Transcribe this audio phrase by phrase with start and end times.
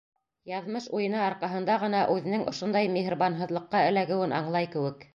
[0.51, 5.09] Яҙмыш уйыны арҡаһында ғына үҙенең ошондай миһырбанһыҙлыҡҡа эләгеүен аңлай кеүек.